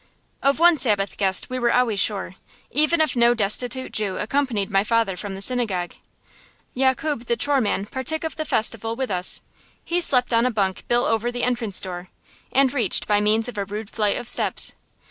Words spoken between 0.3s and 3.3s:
Of one Sabbath guest we were always sure, even if